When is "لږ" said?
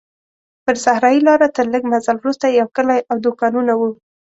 1.73-1.83